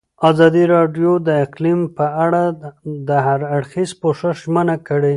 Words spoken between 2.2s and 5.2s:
اړه د هر اړخیز پوښښ ژمنه کړې.